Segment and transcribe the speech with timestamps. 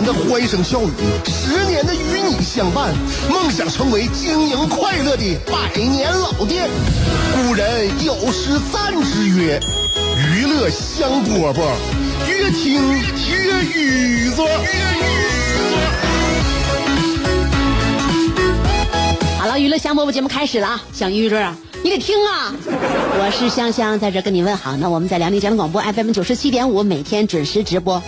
[0.00, 0.92] 年的欢声笑语，
[1.26, 2.94] 十年的与你相伴，
[3.28, 6.70] 梦想成为经营快乐的百年老店。
[7.34, 9.60] 古人有诗赞之曰
[10.36, 11.62] ：“娱乐香饽饽，
[12.28, 14.46] 越听越雨左。”
[19.40, 20.80] 好了，娱乐香饽饽节目开始了啊！
[20.92, 22.54] 小鱼儿啊，你得听啊！
[22.68, 24.76] 我是香香，在这跟你问好。
[24.76, 28.00] 那我们在辽宁交通广播 FM 九十七点五，每天准时直播。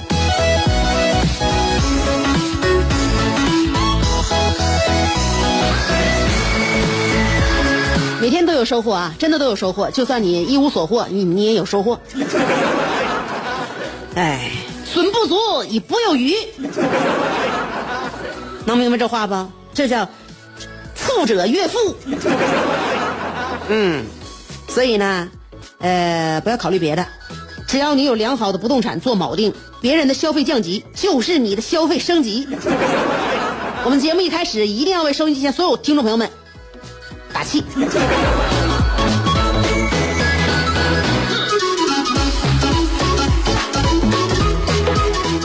[8.30, 9.90] 每天都有收获啊，真的都有收获。
[9.90, 11.98] 就算你一无所获，你你也有收获。
[14.14, 14.52] 哎，
[14.84, 15.36] 损不足
[15.68, 16.32] 以不有余，
[18.64, 19.34] 能明白这话不？
[19.74, 20.08] 这叫
[20.94, 21.76] 富者越富。
[23.68, 24.04] 嗯，
[24.68, 25.28] 所以呢，
[25.80, 27.04] 呃，不要考虑别的，
[27.66, 32.46] 只要你有良好的不动产做锚定，别人的消费降级就是你的消费升级。
[33.82, 36.30] 我们节目一开始一定要为收音机前所有听众朋友们
[37.32, 37.64] 打气。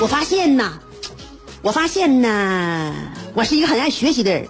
[0.02, 0.74] 我发现呐，
[1.62, 2.94] 我发现呐，
[3.34, 4.48] 我是一个很爱学习的人，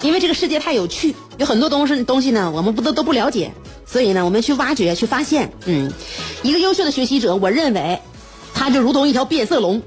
[0.00, 3.52] 因为这个世界太有趣，有很多东西东西呢，我们不都都不了解，
[3.86, 5.52] 所以呢，我们去挖掘，去发现。
[5.66, 5.92] 嗯，
[6.42, 8.00] 一个优秀的学习者，我认为
[8.52, 9.80] 他就如同一条变色龙。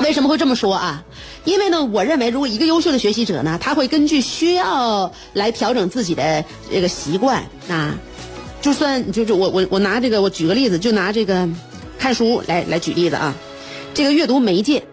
[0.00, 1.02] 为什么会这么说啊？
[1.48, 7.98] 因为呢，我认为如果一个优秀的学习者呢，他会根据需要来调整自己的这个习惯啊。
[8.60, 11.48] 就算就是我我我拿这个我举个例子，就拿这个
[11.98, 13.34] 看书来来举例子啊。
[13.94, 14.84] 这个阅读媒介，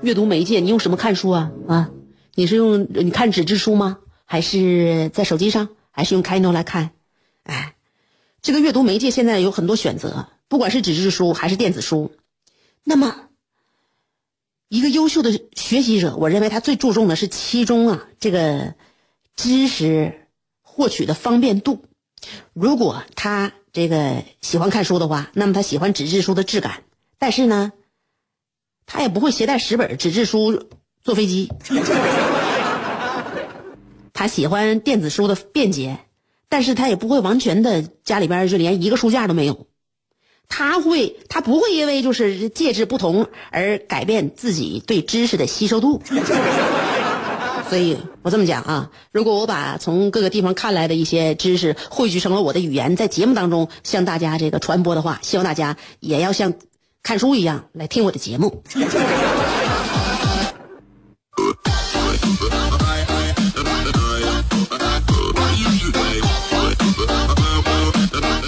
[0.00, 1.52] 阅读媒介，你用什么看书啊？
[1.68, 1.90] 啊，
[2.34, 3.98] 你是用你看纸质书吗？
[4.24, 5.68] 还是在手机上？
[5.92, 6.90] 还是用 Kindle 来看？
[7.44, 7.74] 哎，
[8.42, 12.10] 这个阅读媒介现在有很多选择，不管是纸质书还是电子书。
[12.82, 13.14] 那么。
[14.72, 18.72] 一个优秀的学习者，我认为他最注重的是其中啊这个
[19.36, 20.26] 知识
[20.62, 21.84] 获取的方便度。
[22.54, 26.84] 如果他这个喜欢看书的话，那么他喜欢纸质书的质感，
[27.18, 27.72] 但是呢，
[28.86, 30.70] 他也不会携带十本纸质书
[31.02, 31.50] 坐飞机。
[34.14, 35.98] 他喜欢电子书的便捷，
[36.48, 39.66] 但是他也不会完全的家里边就连一个书架都没有。
[40.54, 46.02] 他会，他不会因为就是介质不同而改变自己对知识的吸收度。
[47.70, 56.52] 所以我这么讲啊，如果我把从各个地方看来的一些知识汇聚成了我的语言，在节目当中向大家这个传播的话，希望大家也要像
[57.02, 58.62] 看书一样来听我的节目。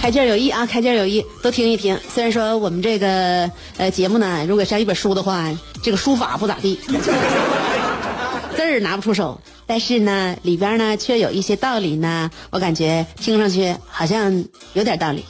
[0.04, 1.98] 开卷有益啊，开卷有益，都听一听。
[2.12, 5.50] 虽然说我们这个呃节目呢，如果像一本书的话，
[5.82, 6.78] 这个书法不咋地，
[8.54, 14.44] 字儿拿不出手，但是呢，里边呢却有一些道理呢，我感觉听上去好像
[14.74, 15.24] 有点道理。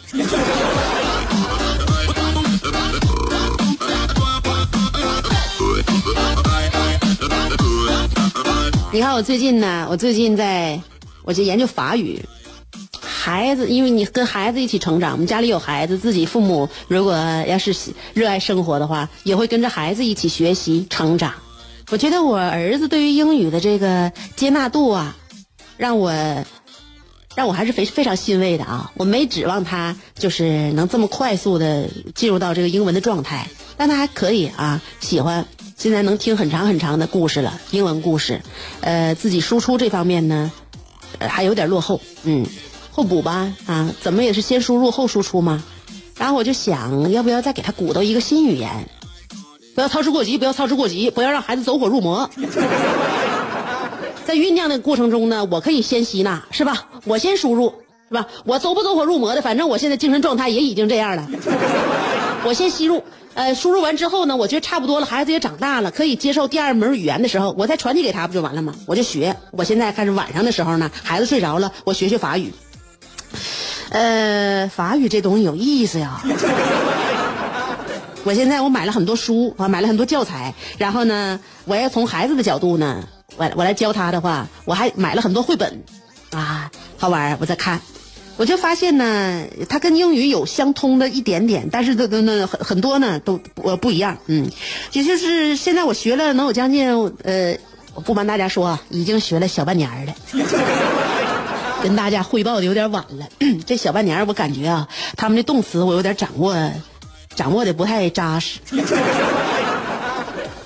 [8.90, 10.80] 你看我最近呢，我最近在，
[11.22, 12.20] 我就研究法语。
[13.24, 17.14] 孩子，因为你跟孩子一起成长，我们家里有孩子，自己父母如果
[17.48, 17.74] 要是
[18.12, 21.32] 热爱生活的话，也会跟着孩子一起学习成长。
[21.90, 25.16] 我觉得我儿子对于英语的这个接纳度啊，
[25.78, 26.12] 让我
[27.34, 28.92] 让我还是非非常欣慰的啊！
[28.98, 35.46] 我没指望他就是能这么快速的进入到这个英文的状态，但他还可以啊，喜欢
[35.78, 38.42] 现在能听很长很长的故事了，英文故事。
[38.82, 40.52] 呃，自己输出这方面呢，
[41.18, 42.44] 还有点落后，嗯。
[42.94, 45.60] 后补吧，啊，怎么也是先输入后输出嘛。
[46.16, 48.70] 然后我就想，要不要再给他鼓捣一个新语言？
[49.74, 52.30] 不要操之过急，不要操之过急，不要让孩子走火入魔。
[54.24, 56.86] 在酝酿的过程中呢，我可以先吸纳，是吧？
[57.04, 57.74] 我先输入，
[58.08, 58.28] 是吧？
[58.44, 61.28] 我走不走火入魔的，反正我现在精神状态也已经这样了。
[62.46, 63.02] 我先吸入，
[63.34, 68.72] 呃，输入完之后呢，我觉得差不多了，孩子也长大了，可以接受第二门语言的时候，我再传递给他不就完了吗？
[68.86, 69.34] 我就学。
[69.50, 72.54] 我现在开始晚上的时候呢，孩子睡着了，我学学法语。
[73.94, 76.20] 呃，法语这东西有意思呀。
[78.24, 83.06] 我现在我买了很多书，啊买了很多教材，然后呢，我要从孩子的角度呢，
[83.36, 85.84] 我我来教他的话，我还买了很多绘本，
[86.32, 87.80] 啊，好玩儿，我在看，
[88.36, 94.50] 我就发现呢，它跟英语有相通的一点点，但是都都那很很多呢都不不一样，嗯，
[94.90, 96.88] 也就是现在我学了能有将近
[97.22, 97.56] 呃，
[97.94, 100.14] 我不瞒大家说啊，已经学了小半年儿了。
[101.84, 103.28] 跟大家汇报的有点晚了，
[103.66, 104.88] 这小半年我感觉啊，
[105.18, 106.56] 他们的动词我有点掌握，
[107.36, 108.58] 掌握的不太扎实。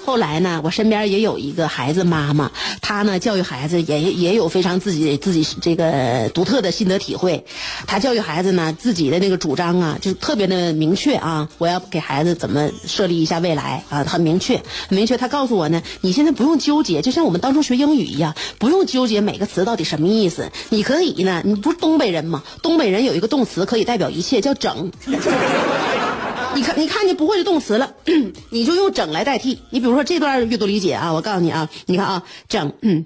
[0.09, 2.51] 后来呢，我身边也有一个孩子妈妈，
[2.81, 7.45] 她呢教育孩子也也有非常自己自己这个独特的心得体会。
[7.87, 14.57] 她教育孩子呢，自己的那个主张啊，就特别的明确啊，我要给孩子怎么设立一下未来啊，很明确，
[14.89, 15.19] 很明确。
[15.19, 20.51] 她告诉我呢，你现在不用纠结，就像我们当初学英语一样，不用纠结每个词到底什么意思。
[20.71, 22.43] 你可以呢，你不是东北人吗？
[22.63, 24.91] 东北人有一个动词可以代表一切，叫整。
[26.55, 27.95] 你看，你看见不会的动词了，
[28.51, 29.61] 你就用整来代替。
[29.71, 33.05] 你比如说这段阅读理解啊，我告诉你啊，你看啊，整，嗯，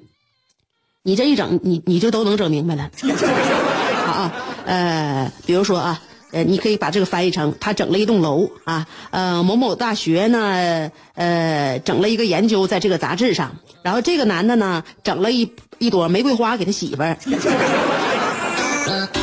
[1.03, 2.91] 你这一整，你你就都能整明白了。
[4.07, 4.33] 好啊，
[4.65, 6.01] 呃，比如说啊，
[6.33, 17.17] 呃，你可以把这个翻译成他整了一栋楼啊，呃，某某大学呢，呃，整了一个研究在这个杂志上，然后这个男的呢，整了一一朵玫瑰花给他媳妇儿。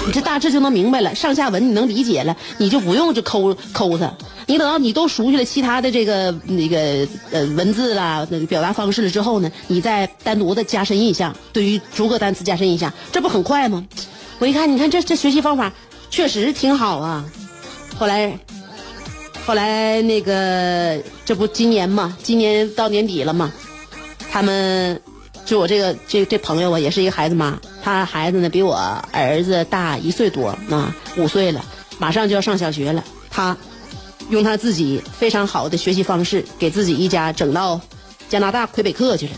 [0.05, 4.11] 你这大致就能明白了，上下文你能理解了，你就不用就抠抠它。
[4.47, 13.85] 你等到你都熟悉了其他的这个那个呃文字啦、表达方式了之后呢，你再单独的加深印象，对于逐个单词加深印象，这不很快吗？
[14.39, 15.71] 我一看，你看这这学习方法
[16.09, 17.23] 确实挺好啊。
[17.95, 18.39] 后来，
[19.45, 23.51] 后来那个这不今年嘛，今年到年底了嘛，
[24.31, 24.99] 他们。
[25.45, 28.75] 就我这个这这朋友啊，也是一个孩子妈，他孩子呢比我
[29.11, 31.63] 儿子大一岁多啊，五岁了，
[31.97, 33.03] 马上就要上小学了。
[33.29, 33.55] 他
[34.29, 37.79] 用他自己非常好的学习方式，给自己一家整到
[38.27, 39.31] 加拿大魁北克去了。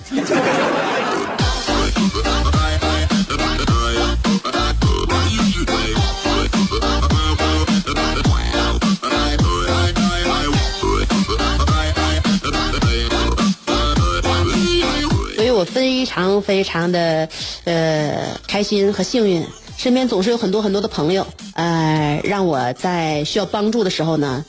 [16.11, 17.29] 常非常的
[17.63, 19.47] 呃开心和幸运，
[19.77, 24.43] 身边总是有很多很多的朋友，呃，让我在需要帮助的时候呢，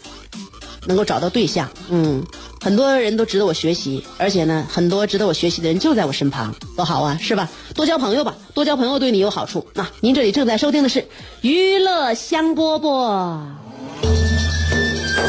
[0.87, 1.71] 能够找到对象。
[1.89, 2.25] 嗯，
[2.61, 7.49] 很多人都值得我学习，而且呢，很多值得我学习的人就在我身旁，多好啊，是吧？
[7.77, 9.65] 多交朋友吧，多交朋友对你有好处。
[9.75, 11.07] 那您这里正在收听的是
[11.43, 13.39] 娱乐香饽饽。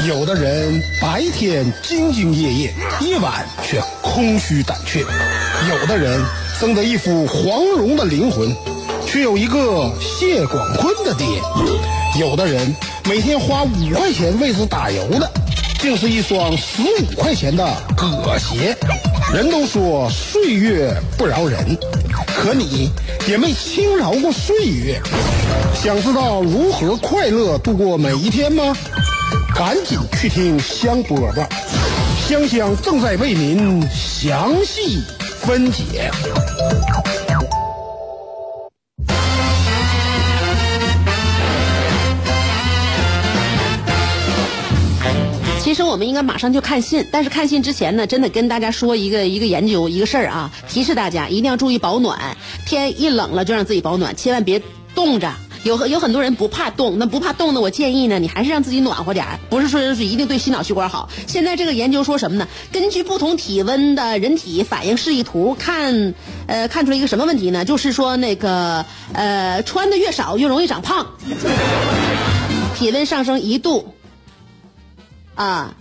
[0.07, 5.01] 有的人白天兢兢业业，夜晚却空虚胆怯；
[5.69, 6.19] 有的人
[6.59, 8.53] 生得一副黄蓉的灵魂，
[9.05, 11.25] 却有一个谢广坤的爹；
[12.19, 12.75] 有的人
[13.07, 15.31] 每天花五块钱为此打油的，
[15.79, 17.65] 竟是一双十五块钱的
[17.95, 18.75] 葛鞋。
[19.33, 21.77] 人都说岁月不饶人，
[22.27, 22.89] 可你
[23.27, 25.01] 也没轻饶过岁月。
[25.81, 28.75] 想知道如何快乐度过每一天吗？
[29.55, 31.47] 赶紧去听香饽饽，
[32.27, 35.01] 香香正在为您详细
[35.45, 36.09] 分解。
[45.59, 54.61] 其实我们应该马上就看信，但是看信之前呢，真的跟大家说一个一个研究一个事儿啊，提示大家一定要注意保暖，天一冷了就让自己保暖，千万别
[54.93, 55.31] 冻着。
[55.63, 57.61] 有有很多人不怕冻，那不怕冻呢？
[57.61, 61.09] 我建议呢，你还是让自己暖和点儿，不是说是一定对心脑血管好。
[61.25, 62.47] 现在这个研究说什么呢？
[62.71, 66.13] 根据不同体温的人体反应示意图看，
[66.47, 67.63] 呃，看出来一个什么问题呢？
[67.63, 71.07] 就是说那个呃，穿的越少越容易长胖。
[72.75, 73.93] 体温上升一度，
[75.35, 75.75] 啊，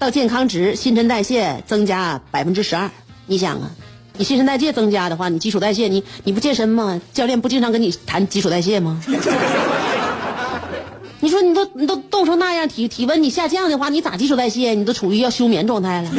[0.00, 2.90] 到健康值，新陈代谢增加百分之十二。
[3.26, 3.70] 你想啊？
[4.18, 7.00] 你新陈代谢增加的话，你基础代谢，你你不健身吗？
[7.12, 9.00] 教练不经常跟你谈基础代谢吗？
[11.20, 14.74] 你说你都你都冻成那样，体体温你下降的话，你咋基础代谢？
[14.74, 16.10] 你都处于要休眠状态了。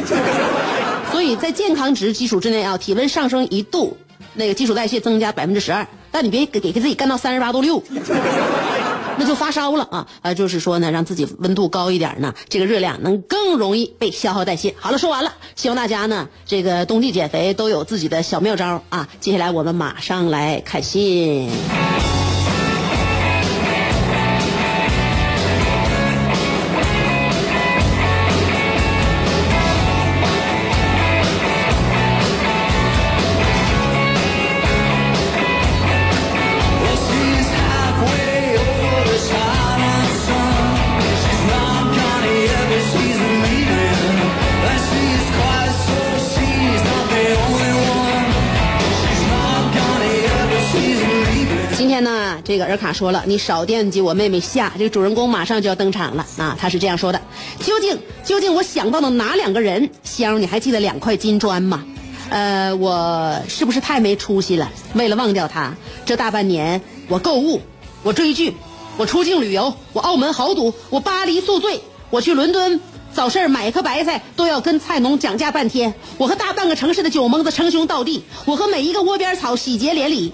[1.11, 3.97] 所以在健康值基础之内啊，体温上升一度，
[4.33, 7.83] 那个基础代谢增加百分之十二，但你别给给自己干到三十八度六。
[9.19, 10.07] 那就发烧了啊！
[10.21, 14.73] 呃，就是说呢，让自己温度高一点呢，这个热量能更容易被消耗代谢。
[14.79, 19.09] 好了，说完了，希望大家呢，这个冬季减肥都有自己的小妙招啊！
[19.19, 21.49] 接下来我们马上来看信。
[52.79, 56.57] 卡说了，你少惦记我妹妹夏，这个主人公马上就要登场了啊！
[56.59, 57.21] 他是这样说的：
[57.59, 59.89] 究竟究竟我想到了哪两个人？
[60.03, 61.83] 香，你还记得两块金砖吗？
[62.29, 64.71] 呃，我是不是太没出息了？
[64.93, 67.61] 为了忘掉他，这大半年我购物，
[68.01, 68.55] 我追剧，
[68.97, 72.79] 我出境旅游，我澳门豪赌，我巴黎宿醉，我去伦敦
[73.13, 80.31] 早市买一颗白菜都要跟菜农讲价半天，我和大半个城市的酒蒙子称兄道弟，我和每一个窝边草喜结连理。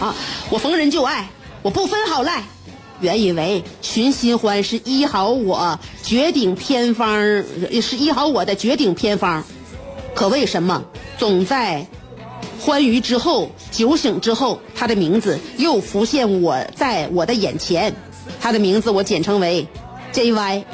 [0.00, 0.14] 啊，
[0.50, 1.28] 我逢人就爱，
[1.62, 2.42] 我不分好赖。
[3.00, 7.44] 原以为寻新欢是医好我绝顶偏方，
[7.82, 9.44] 是医好我的绝顶偏方。
[10.14, 10.82] 可为什么
[11.18, 11.86] 总在
[12.58, 17.94] 欢愉之后、酒醒之后，他的名字又浮现我在我的眼前？
[18.40, 19.66] 他的名字我简称为
[20.12, 20.64] JY。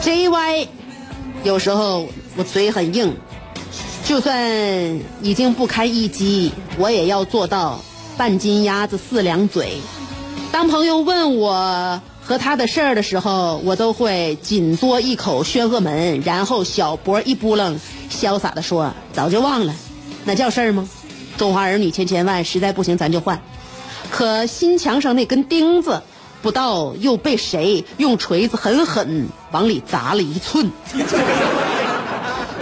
[0.00, 0.68] JY，
[1.42, 3.14] 有时候我嘴很硬，
[4.10, 4.36] 就算
[5.22, 7.80] 已经不堪一击，我也要做到
[8.16, 9.76] 半斤鸭子四两嘴。
[10.50, 17.78] 当朋友问我和他的事儿的时候，我都会紧嘬一口宣赫门，然后小脖一扑楞，
[18.10, 19.72] 潇洒的说：“早就忘了，
[20.24, 20.88] 那叫事儿吗？
[21.36, 23.40] 中华儿女千千万，实在不行咱就换。
[24.10, 26.02] 可心墙上那根钉子，
[26.42, 30.68] 不到又被谁用锤子狠狠往里砸了一寸。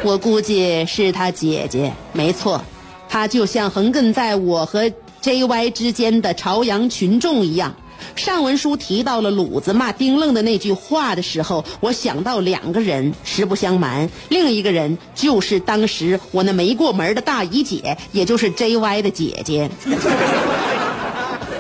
[0.05, 2.63] 我估计是他姐姐，没错，
[3.09, 4.91] 他就像横亘在我和
[5.23, 7.75] JY 之间的朝阳群众一样。
[8.15, 19.69] 上文书提到了鲁子骂丁愣的那句话的时候，我想到两个人，实不相瞒，另一个人就是当时我那没过门的大姨姐，也就是 JY 的姐姐。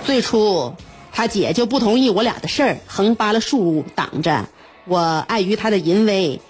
[0.06, 0.72] 最初，
[1.12, 4.46] 他姐就不同意我俩的事儿，横扒了树挡着。
[4.86, 6.40] 我碍于他的淫威，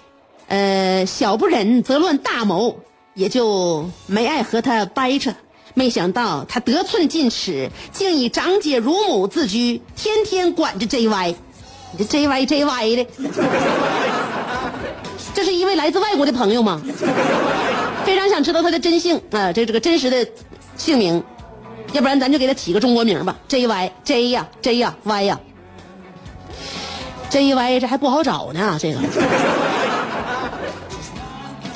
[0.49, 2.75] 呃，小不忍则乱大谋，
[3.13, 5.33] 也就没爱和他掰扯。
[5.75, 11.35] 没想到他得寸进尺，竟以长姐如母自居，天天管着 JY。
[11.91, 13.07] 你这 JY JY 的，
[15.33, 16.81] 这是一位来自外国的朋友吗？
[18.03, 20.27] 非常想知道他的真姓啊，这这个真实的
[20.75, 21.23] 姓名，
[21.93, 25.39] 要不然咱就给他起个中国名吧，JY J 呀 J 呀 Y 呀
[27.29, 28.99] ，JY 这还不好找呢，这个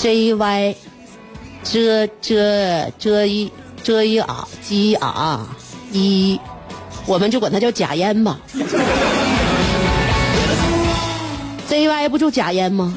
[0.04, 0.76] JY
[1.64, 3.50] 这这这一。
[3.82, 5.46] 这一啊，鸡啊，
[5.92, 6.40] 一，
[7.06, 8.40] 我们就管它叫假烟吧。
[11.70, 12.94] JY 不就假烟吗？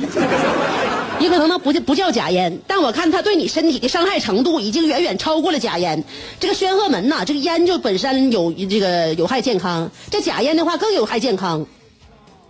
[1.18, 6.04] 你可能它不不叫假烟，但我看它对你身体的伤害程度已经远远超过了假烟。
[6.38, 11.66] 这个宣鹤门呐，这个烟就本身有这个有害健康，这假烟的话更有害健康。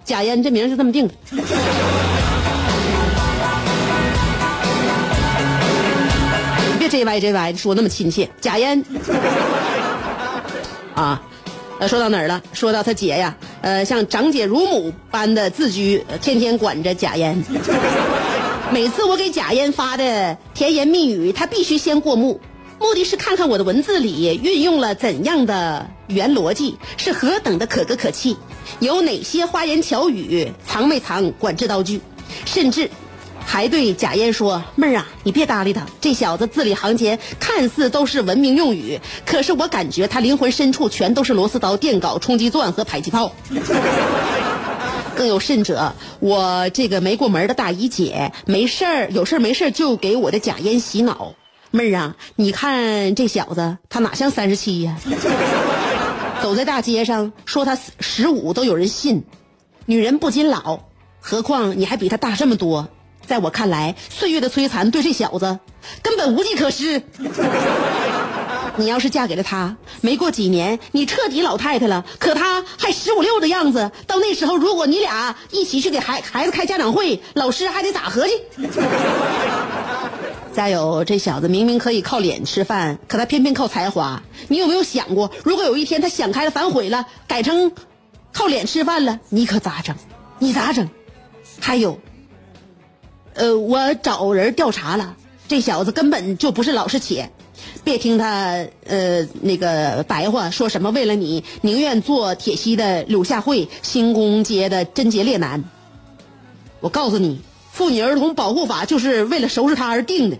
[0.04, 1.14] 假烟这名是这么定的。
[6.88, 8.82] J Y J Y 说那么亲切，假烟
[10.94, 11.20] 啊，
[11.78, 12.42] 呃，说到哪儿了？
[12.52, 17.42] 说到他姐呀，呃，像长姐如母般的自居，天天管着假烟。
[18.72, 22.40] 每次我给假烟发的甜言蜜语，他必须先过目，
[22.80, 28.36] 目的是看看我的文字里运用了怎样的原逻辑，是何等的可歌可泣，
[28.80, 32.00] 有哪些花言巧语，藏没藏管制刀具，
[32.44, 32.90] 甚至。
[33.56, 43.32] 还对贾烟说：“妹儿啊，你别搭理他，这小子字里行间看似都是文明用语，可是我感觉他灵魂深处全都是螺丝刀、电镐、冲击钻和迫击炮。
[45.16, 51.32] 更有甚者，我这个没过门的大姨姐，没事儿有事儿没事儿就给我的贾烟洗脑。
[51.70, 54.98] 妹儿啊，你看这小子，他哪像三十七呀？
[56.42, 59.24] 走在大街上说他十五都有人信，
[59.86, 60.80] 女人不仅老，
[61.20, 62.88] 何况你还比他大这么多。”
[63.26, 65.58] 在我看来，岁月的摧残对这小子
[66.02, 67.02] 根本无计可施。
[68.78, 72.04] 你要是嫁给了他，没过几年，你彻底老太太了。
[72.18, 78.34] 可他还十五六的样子，到那时候，如果你俩一起去给孩孩子开家长会，老师还得咋合计？
[80.52, 84.22] 再有，这小子明明可以靠脸吃饭，可他偏偏靠才华。
[84.48, 87.72] 你有没有想过，如果有一天他想开了反悔了，改成
[88.32, 89.96] 靠脸吃饭了，你可咋整？
[90.38, 90.88] 你咋整？
[91.60, 91.98] 还有。
[93.36, 95.14] 呃，我找人调查了，
[95.46, 97.30] 这小子根本就不是老实且，
[97.84, 105.62] 别听他呃那个白话说什么为了你宁愿做铁西的柳下惠，新宫街的贞洁烈男。
[106.80, 107.40] 我告诉你，
[107.70, 110.38] 妇女儿童保护法就是为了收拾他而定的。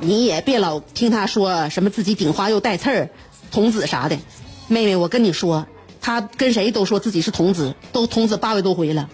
[0.00, 3.10] 你也别老听他说什么自己顶花又带刺儿，
[3.50, 4.16] 童子啥的。
[4.68, 5.66] 妹妹，我跟你说，
[6.00, 9.08] 他跟谁都说自己是童子，都童子八百多回了。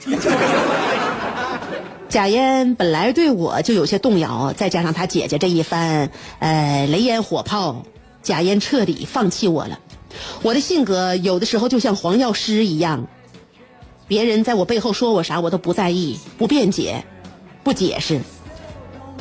[2.14, 7.82] 贾嫣本来对我就有些动摇，再加上她姐姐这一番呃雷烟火炮，
[8.22, 9.80] 贾嫣彻底放弃我了。
[10.42, 13.08] 我的性格有的时候就像黄药师一样，
[14.06, 17.04] 别人在我背后说我啥我都不在意，不辩解，
[17.64, 18.20] 不解释。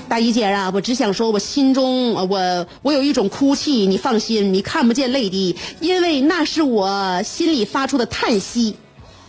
[0.07, 8.75] 大姨姐啊，我只想说，我心中我我有一种哭泣，你放心，你看不见泪滴，因为那是我心里发出的叹息。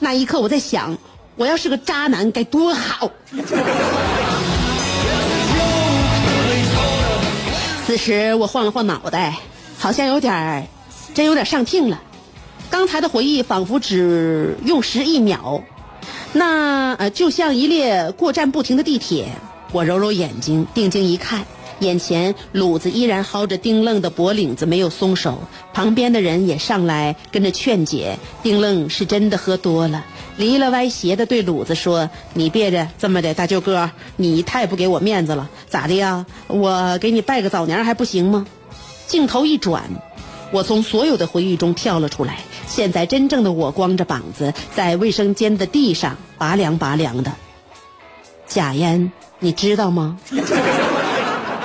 [0.00, 0.98] 那一刻，我在想，
[1.36, 3.10] 我要是个渣男该多好。
[7.86, 9.38] 此时，我晃了晃脑袋，
[9.78, 10.64] 好像有点儿，
[11.12, 12.00] 真有点上听了。
[12.70, 15.62] 刚才的回忆仿佛只用时一秒，
[16.32, 19.28] 那呃，就像一列过站不停的地铁。
[19.72, 21.44] 我揉揉眼睛，定睛一看，
[21.80, 25.42] 眼前鲁子依然薅着丁愣的脖领子，没有松手。
[25.72, 28.18] 旁边的人也上来跟着劝解。
[28.42, 30.04] 丁愣是真的喝多了，
[30.36, 36.26] 离了歪斜的对鲁子说：“你别着这么的，大舅哥，你太不给我面子了，咋的呀？
[36.46, 38.46] 我给你拜个早年还不行吗？”
[39.06, 39.84] 镜头一转，
[40.50, 42.38] 我从所有的回忆中跳了出来。
[42.66, 47.32] 现在真正的我光着膀子在卫生间的地上拔凉拔凉的。
[48.46, 49.12] 贾烟。
[49.40, 50.16] 你知道吗？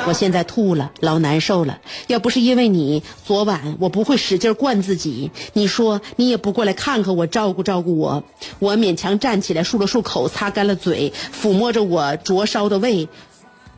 [0.10, 1.82] 我现在吐了，老难受了。
[2.08, 5.30] 要不是因为你，昨晚我不会使劲灌自己。
[5.54, 8.24] 你说你也不过来看看我，照顾照顾我。
[8.58, 13.08] 我勉强站起来，漱了漱口，擦干了嘴，抚摸着我灼烧的胃，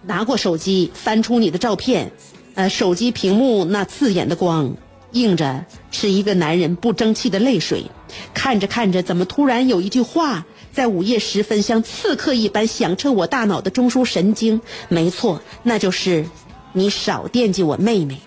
[0.03, 2.13] 拿过手机，翻出你的照片。
[2.55, 4.77] 呃，手机屏幕那刺眼的光，
[5.11, 7.87] 映着是一个男人不争气的泪水。
[8.33, 10.45] 看着看着，怎么突然有一句话？
[10.71, 14.61] 在午夜时分，像刺客一般响彻我大脑的中枢神经。
[14.87, 16.25] 没错，那就是
[16.73, 18.19] 你少惦记我妹妹。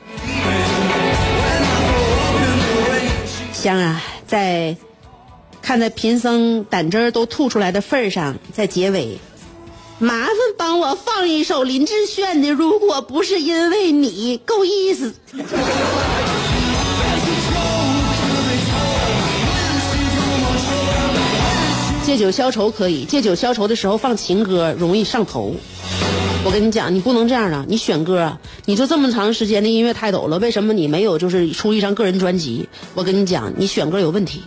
[3.53, 4.77] 香啊，在
[5.63, 9.19] 看在贫僧胆汁儿都吐出来的份儿上，在结尾，
[9.99, 15.15] 麻烦帮我放一首林志炫的《如果不是因为你》，够意思。
[22.05, 25.57] 借酒消愁可以，借酒消愁的时候放情歌容易上头。
[26.45, 27.65] 我跟你讲，你不能这样啊！
[27.67, 28.37] 你选歌，
[28.67, 32.69] 你就这么长时间的音乐泰斗了，为什么你没有就是出一张个人专辑？
[32.93, 34.43] 我跟你讲，你选歌有问题。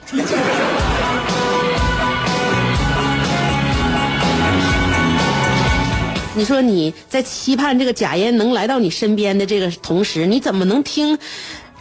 [6.36, 11.18] 你说你在期盼这个贾烟能来到你身边的这个同时，你怎么能听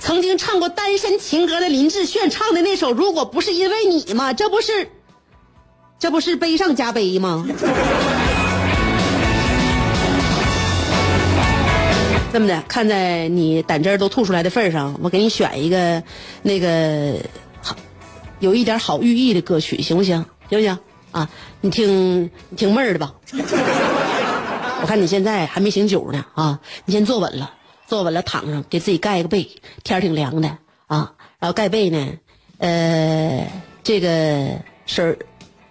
[0.00, 4.32] 曾经唱过单身情歌的林志炫唱的那首《如果不是因为你》吗？
[4.32, 4.88] 这不是。
[5.98, 7.46] 这不是悲上加悲吗？
[12.32, 16.02] 这么的，看在你胆汁都吐出来的份上，我给你选一个
[16.42, 17.14] 那个
[17.62, 17.74] 好
[18.40, 20.22] 有一点好寓意的歌曲，行不行？
[20.50, 20.78] 行不行？
[21.12, 21.30] 啊，
[21.62, 23.14] 你听你听妹儿的吧。
[24.82, 27.54] 我看你现在还没醒酒呢啊，你先坐稳了，
[27.86, 29.48] 坐稳了躺上，给自己盖一个被，
[29.82, 31.14] 天儿挺凉的啊。
[31.38, 32.06] 然后盖被呢，
[32.58, 33.50] 呃，
[33.82, 35.18] 这个事儿。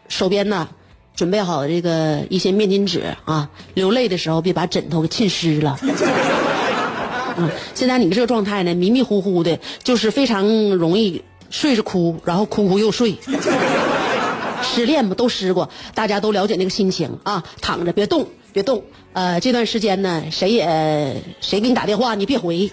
[0.07, 0.69] 手边呢，
[1.15, 5.79] 准备好这个一些面巾纸啊，流泪的时候别把枕头给浸湿了。
[7.37, 13.17] 嗯，现在你这个状态呢，迷迷糊糊的，就是非常容易睡着哭，然后哭哭又睡。
[14.63, 17.43] 失恋嘛，都失过，大家都了解那个心情啊。
[17.61, 18.83] 躺着别动，别动。
[19.13, 22.69] 呃，这段时间呢，谁也谁给你打电话，你别回。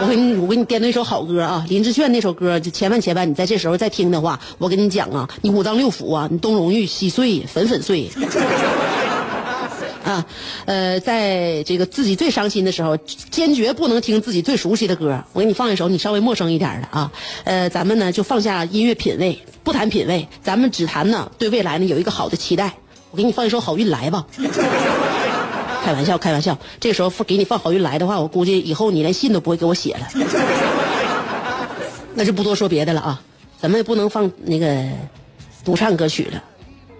[0.00, 8.08] 我给你，我给你点那首好歌啊，林志炫那首歌，就千万千万，你在这时候再听的话，我跟你讲啊，你五脏六腑啊，你东容易稀碎，粉粉碎。
[10.04, 10.24] 啊，
[10.64, 15.24] 呃，在这个自己最伤心的时候，坚决不能听自己最熟悉的歌。
[15.32, 17.12] 我给你放一首你稍微陌生一点的啊，
[17.44, 22.74] 呃，咱们呢就放下音乐品味，不谈品味，咱们只谈呢对未来呢有一个好的期待。
[23.10, 24.26] 我给你放一首《好运来》吧。
[25.88, 26.58] 开玩笑，开玩笑。
[26.78, 30.06] 这时候给你放好运来的话，我估计以后你连信都不会给我写了。
[32.12, 33.22] 那就不多说别的了啊，
[33.58, 34.84] 咱们也不能放那个
[35.64, 36.44] 独唱歌曲了。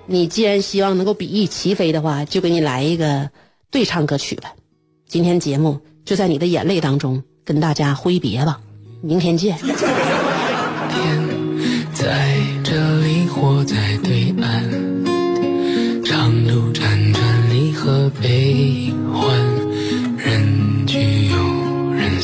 [0.06, 3.28] 你既然希望能够比翼齐飞的话，就给你来一个
[3.70, 4.54] 对唱歌曲吧。
[5.06, 8.58] 今天节目就在你的眼泪当中跟大家挥别吧，
[9.02, 9.58] 明天见。
[11.92, 14.64] 在这里或在对岸，